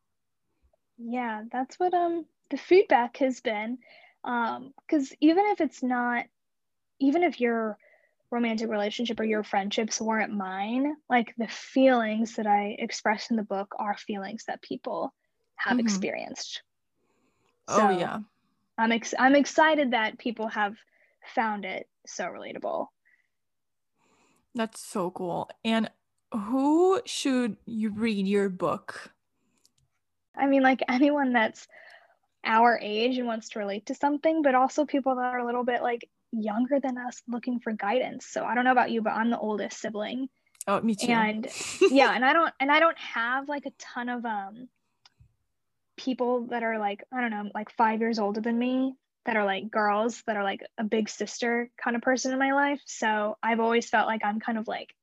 [0.97, 3.77] Yeah, that's what um the feedback has been.
[4.23, 6.25] Um, because even if it's not,
[6.99, 7.77] even if your
[8.31, 13.43] romantic relationship or your friendships weren't mine, like the feelings that I express in the
[13.43, 15.13] book are feelings that people
[15.57, 15.85] have mm-hmm.
[15.85, 16.63] experienced.
[17.67, 18.19] Oh, so yeah.
[18.77, 20.75] I'm ex- I'm excited that people have
[21.35, 22.87] found it so relatable.
[24.55, 25.49] That's so cool.
[25.63, 25.89] And
[26.33, 29.11] who should you read your book?
[30.35, 31.67] I mean, like anyone that's
[32.43, 35.63] our age and wants to relate to something, but also people that are a little
[35.63, 38.25] bit like younger than us looking for guidance.
[38.25, 40.29] So I don't know about you, but I'm the oldest sibling.
[40.67, 41.11] Oh, me too.
[41.11, 41.47] And
[41.81, 44.67] yeah, and I don't and I don't have like a ton of um
[45.97, 49.45] people that are like, I don't know, like 5 years older than me that are
[49.45, 52.82] like girls that are like a big sister kind of person in my life.
[52.86, 54.95] So I've always felt like I'm kind of like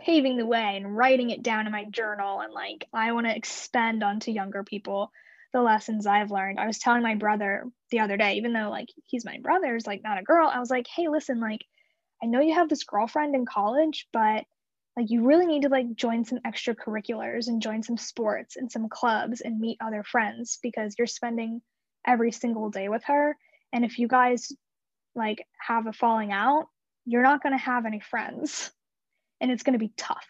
[0.00, 2.40] paving the way and writing it down in my journal.
[2.40, 5.12] And like I want to expend onto younger people
[5.52, 6.60] the lessons I've learned.
[6.60, 9.86] I was telling my brother the other day, even though like he's my brother, is
[9.86, 11.60] like not a girl, I was like, hey, listen, like
[12.22, 14.44] I know you have this girlfriend in college, but
[14.96, 18.88] like you really need to like join some extracurriculars and join some sports and some
[18.88, 21.62] clubs and meet other friends because you're spending
[22.06, 23.36] every single day with her
[23.72, 24.52] and if you guys
[25.14, 26.68] like have a falling out,
[27.04, 28.70] you're not going to have any friends
[29.40, 30.26] and it's going to be tough.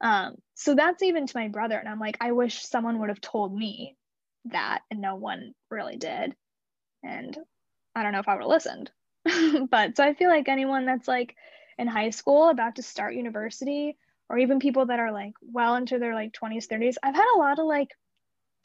[0.00, 1.78] Um, so that's even to my brother.
[1.78, 3.96] And I'm like, I wish someone would have told me
[4.52, 6.34] that, and no one really did.
[7.02, 7.36] And
[7.94, 8.90] I don't know if I would have listened.
[9.70, 11.34] but so I feel like anyone that's like
[11.78, 13.96] in high school about to start university
[14.28, 17.38] or even people that are like well into their like 20s 30s i've had a
[17.38, 17.90] lot of like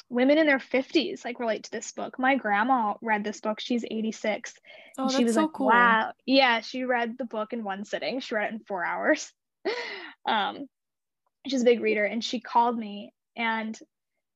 [0.09, 3.85] women in their 50s like relate to this book my grandma read this book she's
[3.89, 4.53] 86
[4.97, 5.67] Oh, and that's she was so like cool.
[5.67, 9.31] wow yeah she read the book in one sitting she read it in four hours
[10.27, 10.67] um
[11.47, 13.79] she's a big reader and she called me and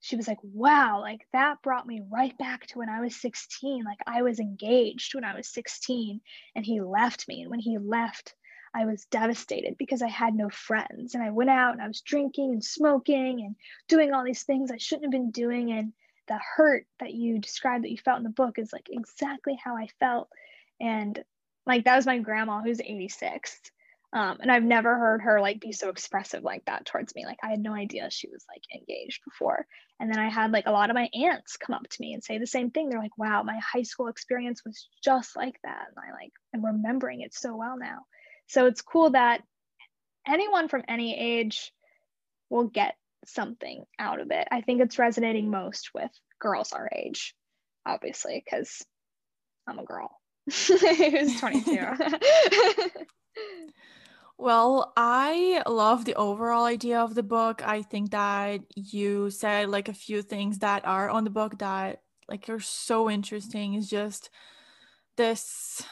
[0.06, 3.84] she was like wow like that brought me right back to when i was 16
[3.84, 6.22] like i was engaged when i was 16
[6.56, 8.36] and he left me and when he left
[8.76, 12.02] i was devastated because i had no friends and i went out and i was
[12.02, 13.56] drinking and smoking and
[13.88, 15.92] doing all these things i shouldn't have been doing and
[16.28, 19.76] the hurt that you described that you felt in the book is like exactly how
[19.76, 20.30] i felt
[20.80, 21.24] and
[21.66, 23.60] like that was my grandma who's 86
[24.16, 27.26] um, and I've never heard her like be so expressive like that towards me.
[27.26, 29.68] Like I had no idea she was like engaged before.
[30.00, 32.24] And then I had like a lot of my aunts come up to me and
[32.24, 32.90] say the same thing.
[32.90, 35.88] They're like, wow, my high school experience was just like that.
[35.90, 38.06] And I like am remembering it so well now.
[38.48, 39.44] So it's cool that
[40.26, 41.74] anyone from any age
[42.50, 42.96] will get
[43.26, 44.48] something out of it.
[44.50, 47.36] I think it's resonating most with girls our age,
[47.86, 48.82] obviously, because
[49.68, 51.80] I'm a girl who's 22.
[54.38, 57.62] Well, I love the overall idea of the book.
[57.66, 62.04] I think that you said like a few things that are on the book that
[62.28, 63.76] like are so interesting.
[63.76, 64.30] It's just
[65.18, 65.84] this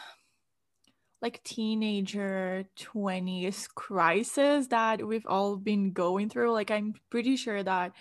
[1.21, 6.51] like teenager 20s crisis that we've all been going through.
[6.51, 7.93] Like I'm pretty sure that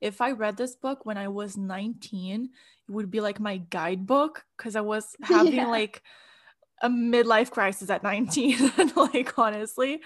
[0.00, 2.50] if I read this book when I was 19,
[2.88, 5.66] it would be like my guidebook because I was having Yeah.
[5.66, 6.02] like
[6.82, 10.00] a midlife crisis at 19 like honestly.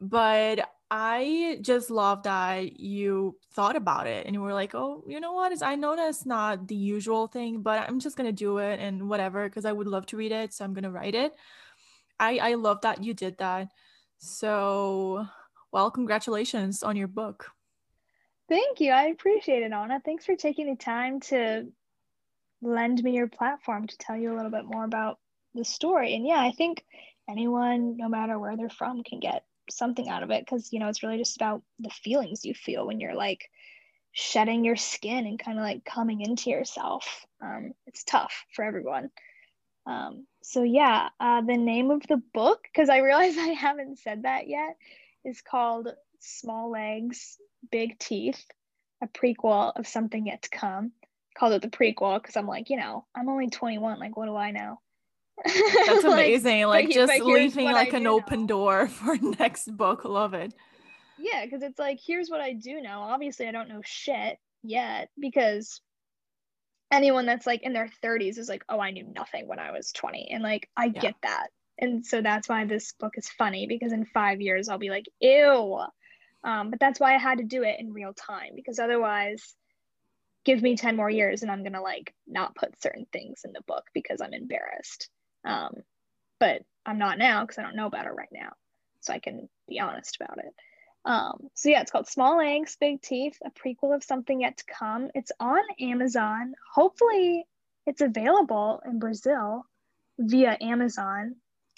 [0.00, 5.20] But i just love that you thought about it and you were like oh you
[5.20, 5.52] know what?
[5.52, 9.06] Is i know that's not the usual thing but i'm just gonna do it and
[9.06, 11.34] whatever because i would love to read it so i'm gonna write it.
[12.18, 13.68] I i love that you did that.
[14.16, 15.26] So
[15.72, 17.50] well congratulations on your book.
[18.48, 18.92] Thank you.
[18.92, 20.00] I appreciate it, Ana.
[20.02, 21.66] Thanks for taking the time to
[22.62, 25.18] lend me your platform to tell you a little bit more about
[25.54, 26.14] the story.
[26.14, 26.84] And yeah, I think
[27.28, 30.88] anyone, no matter where they're from, can get something out of it because, you know,
[30.88, 33.50] it's really just about the feelings you feel when you're like
[34.12, 37.26] shedding your skin and kind of like coming into yourself.
[37.42, 39.10] Um, it's tough for everyone.
[39.86, 44.22] Um, so yeah, uh, the name of the book, because I realize I haven't said
[44.24, 44.76] that yet,
[45.24, 45.88] is called
[46.20, 47.38] Small Legs,
[47.70, 48.44] Big Teeth,
[49.02, 50.92] a prequel of something yet to come.
[51.36, 54.00] Called it the prequel because I'm like, you know, I'm only 21.
[54.00, 54.80] Like, what do I know?
[55.86, 58.46] that's amazing like he- just leaving like an open know.
[58.46, 60.52] door for next book love it
[61.18, 63.00] yeah, because it's like, here's what I do know.
[63.00, 65.80] Obviously, I don't know shit yet because
[66.90, 69.92] anyone that's like in their 30s is like, oh, I knew nothing when I was
[69.92, 70.28] 20.
[70.30, 71.00] And like, I Yeah.
[71.00, 71.48] get that.
[71.78, 75.06] And so that's why this book is funny because in five years, I'll be like,
[75.20, 75.80] ew.
[76.44, 79.54] Um, but that's why I had to do it in real time because otherwise,
[80.44, 83.52] give me 10 more years and I'm going to like not put certain things in
[83.52, 85.10] the book because I'm embarrassed.
[85.44, 85.72] Um,
[86.40, 88.50] but I'm not now because I don't know better right now.
[89.00, 90.52] So I can be honest about it.
[91.04, 94.64] Um, so yeah, it's called Small Legs, Big Teeth, a prequel of something yet to
[94.66, 95.08] come.
[95.14, 96.54] It's on Amazon.
[96.74, 97.46] Hopefully,
[97.86, 99.64] it's available in Brazil
[100.18, 101.36] via Amazon.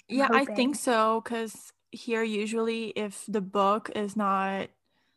[0.09, 1.21] I'm Yeah, I think so.
[1.23, 4.69] Because here, usually, if the book is not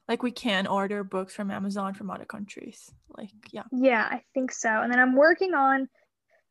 [0.09, 2.91] like we can order books from Amazon from other countries.
[3.17, 3.63] Like, yeah.
[3.73, 4.69] Yeah, I think so.
[4.69, 5.89] And then I'm working on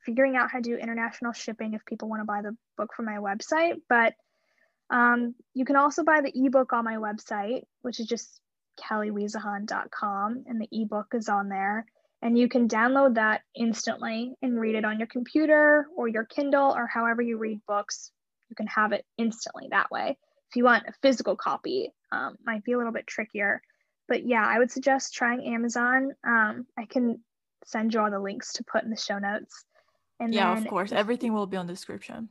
[0.06, 3.06] figuring out how to do international shipping if people want to buy the book from
[3.06, 3.76] my website.
[3.90, 4.14] But
[4.90, 8.40] um, you can also buy the ebook on my website, which is just
[8.80, 11.86] kellywiesehan.com, and the ebook is on there.
[12.22, 16.74] And you can download that instantly and read it on your computer or your Kindle
[16.74, 18.12] or however you read books.
[18.50, 20.18] You can have it instantly that way.
[20.50, 23.62] If you want a physical copy, um, might be a little bit trickier.
[24.08, 26.12] But yeah, I would suggest trying Amazon.
[26.26, 27.20] Um, I can
[27.66, 29.66] send you all the links to put in the show notes.
[30.24, 30.92] And yeah, of course.
[30.92, 32.30] Everything will be on the description.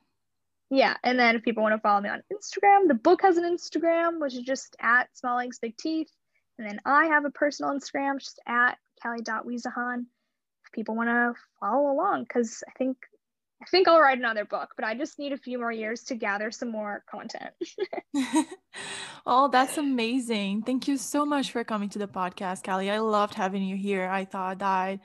[0.70, 3.45] yeah, and then if people want to follow me on Instagram, the book has an
[3.45, 6.11] Instagram, which is just at Small Legs Big Teeth.
[6.59, 10.07] And then I have a personal Instagram, just at Kelly.Wiesehan.
[10.64, 12.97] If people want to follow along, because I think
[13.62, 16.16] I think I'll write another book, but I just need a few more years to
[16.16, 17.53] gather some more content.
[19.26, 20.62] oh, that's amazing.
[20.62, 22.90] Thank you so much for coming to the podcast, Callie.
[22.90, 24.09] I loved having you here.
[24.09, 24.99] I thought that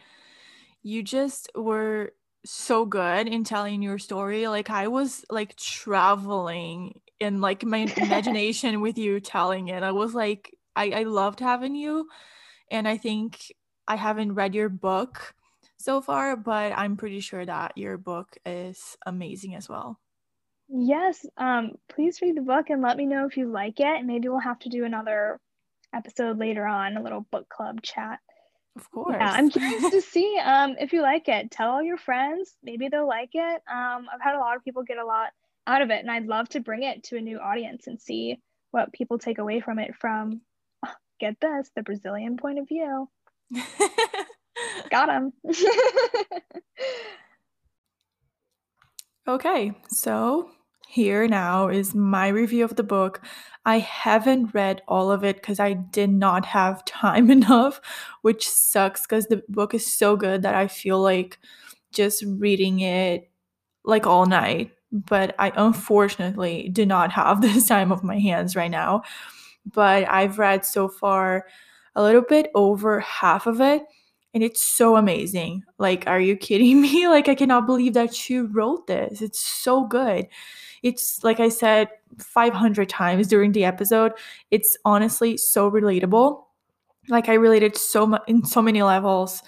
[0.81, 2.13] you just were
[2.49, 4.47] so good in telling your story.
[4.47, 9.83] Like I was like traveling in like my imagination with you telling it.
[9.83, 12.07] I was like, I, I loved having you.
[12.69, 13.51] And I think
[13.87, 15.33] I haven't read your book
[15.77, 19.99] so far, but I'm pretty sure that your book is amazing as well.
[20.69, 24.05] Yes, um, please read the book and let me know if you like it.
[24.05, 25.39] Maybe we'll have to do another
[25.93, 28.19] episode later on, a little book club chat.
[28.77, 29.17] Of course.
[29.19, 31.49] Yeah, I'm curious to see um, if you like it.
[31.49, 32.55] Tell all your friends.
[32.63, 33.61] Maybe they'll like it.
[33.71, 35.29] Um, I've had a lot of people get a lot
[35.65, 38.39] out of it, and I'd love to bring it to a new audience and see
[38.71, 40.41] what people take away from it from,
[41.19, 43.09] get this, the Brazilian point of view.
[44.91, 45.33] Got him.
[49.27, 50.51] okay, so
[50.87, 53.21] here now is my review of the book.
[53.65, 57.81] I haven't read all of it because I did not have time enough,
[58.21, 61.37] which sucks because the book is so good that I feel like
[61.91, 63.29] just reading it
[63.83, 64.71] like all night.
[64.91, 69.03] But I unfortunately do not have this time of my hands right now.
[69.65, 71.45] But I've read so far
[71.95, 73.83] a little bit over half of it
[74.33, 75.63] and it's so amazing.
[75.79, 77.07] Like, are you kidding me?
[77.07, 79.21] Like, I cannot believe that you wrote this.
[79.21, 80.27] It's so good
[80.87, 84.13] it's like I said 500 times during the episode,
[84.51, 86.43] it's honestly so relatable.
[87.09, 89.41] Like I related so much in so many levels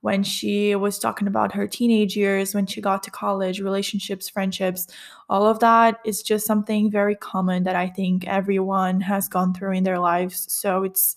[0.00, 4.86] when she was talking about her teenage years, when she got to college, relationships, friendships,
[5.28, 9.72] all of that is just something very common that I think everyone has gone through
[9.72, 10.46] in their lives.
[10.52, 11.16] So it's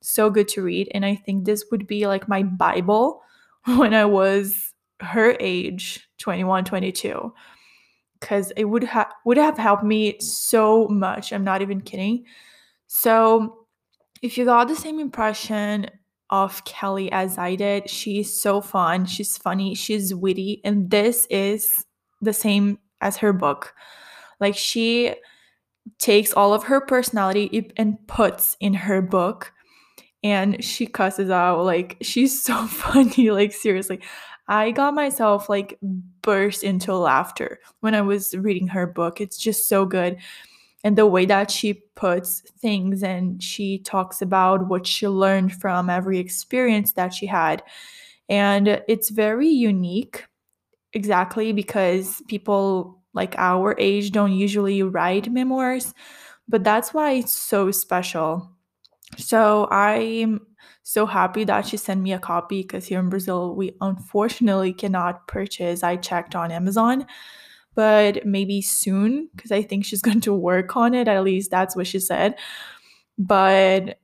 [0.00, 0.90] so good to read.
[0.94, 3.22] And I think this would be like my Bible
[3.64, 7.34] when I was her age, 21, 22
[8.22, 11.32] because it would have would have helped me so much.
[11.32, 12.24] I'm not even kidding.
[12.86, 13.66] So
[14.22, 15.86] if you got the same impression
[16.30, 21.84] of Kelly as I did, she's so fun, she's funny, she's witty, and this is
[22.22, 23.74] the same as her book.
[24.40, 25.14] Like she
[25.98, 29.52] takes all of her personality and puts in her book
[30.22, 34.00] and she cusses out like she's so funny like seriously
[34.48, 35.78] I got myself like
[36.22, 39.20] burst into laughter when I was reading her book.
[39.20, 40.18] It's just so good.
[40.84, 45.88] And the way that she puts things and she talks about what she learned from
[45.88, 47.62] every experience that she had.
[48.28, 50.26] And it's very unique,
[50.92, 55.94] exactly because people like our age don't usually write memoirs,
[56.48, 58.50] but that's why it's so special.
[59.18, 60.40] So I'm
[60.82, 65.26] so happy that she sent me a copy because here in Brazil, we unfortunately cannot
[65.28, 65.82] purchase.
[65.82, 67.06] I checked on Amazon,
[67.74, 71.08] but maybe soon because I think she's going to work on it.
[71.08, 72.36] At least that's what she said.
[73.18, 73.98] But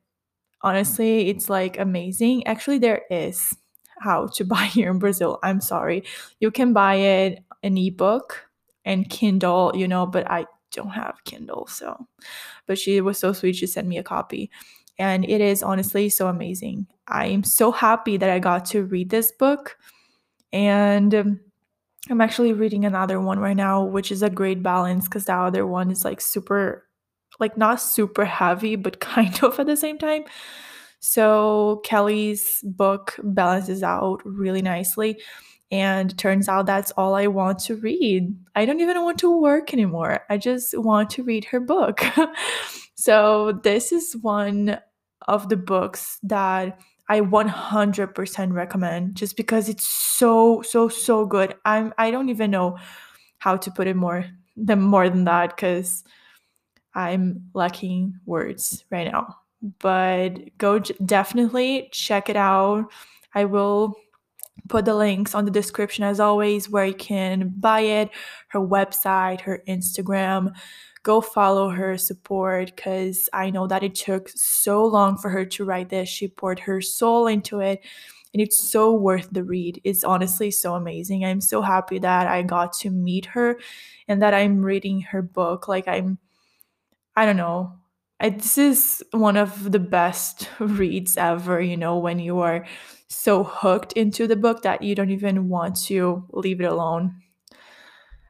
[0.62, 2.46] honestly, it's like amazing.
[2.46, 3.56] Actually, there is
[4.00, 5.38] how to buy here in Brazil.
[5.42, 6.04] I'm sorry.
[6.40, 8.46] You can buy it an ebook
[8.84, 11.66] and Kindle, you know, but I don't have Kindle.
[11.66, 12.06] So,
[12.66, 13.56] but she was so sweet.
[13.56, 14.50] She sent me a copy
[14.98, 16.86] and it is honestly so amazing.
[17.06, 19.76] I'm so happy that I got to read this book.
[20.52, 21.40] And um,
[22.10, 25.66] I'm actually reading another one right now, which is a great balance because the other
[25.66, 26.86] one is like super,
[27.38, 30.24] like not super heavy, but kind of at the same time.
[31.00, 35.20] So Kelly's book balances out really nicely.
[35.70, 38.34] And turns out that's all I want to read.
[38.56, 40.24] I don't even want to work anymore.
[40.30, 42.02] I just want to read her book.
[42.94, 44.78] so, this is one
[45.26, 51.54] of the books that I 100% recommend just because it's so so so good.
[51.64, 52.78] I'm I don't even know
[53.38, 56.04] how to put it more than more than that cuz
[56.94, 59.36] I'm lacking words right now.
[59.80, 62.90] But go definitely check it out.
[63.34, 63.94] I will
[64.68, 68.10] put the links on the description as always where you can buy it,
[68.48, 70.52] her website, her Instagram
[71.02, 75.64] go follow her support because I know that it took so long for her to
[75.64, 76.08] write this.
[76.08, 77.80] She poured her soul into it
[78.34, 79.80] and it's so worth the read.
[79.84, 81.24] It's honestly so amazing.
[81.24, 83.58] I'm so happy that I got to meet her
[84.06, 85.68] and that I'm reading her book.
[85.68, 86.18] Like, I'm,
[87.16, 87.72] I don't know.
[88.20, 92.66] I, this is one of the best reads ever, you know, when you are
[93.08, 97.14] so hooked into the book that you don't even want to leave it alone.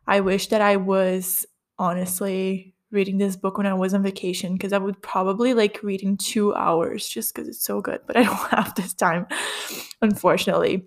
[0.07, 1.47] I wish that I was
[1.79, 6.17] honestly reading this book when I was on vacation because I would probably like reading
[6.17, 9.27] two hours just because it's so good, but I don't have this time,
[10.01, 10.87] unfortunately.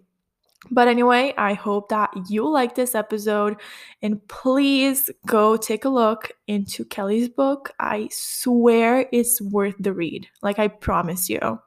[0.70, 3.58] But anyway, I hope that you like this episode
[4.02, 7.72] and please go take a look into Kelly's book.
[7.80, 10.28] I swear it's worth the read.
[10.44, 11.60] Like I promise you.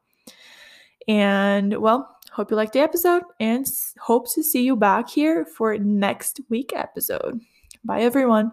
[1.09, 3.66] And well, hope you liked the episode and
[3.99, 7.41] hope to see you back here for next week episode.
[7.85, 8.53] Bye everyone.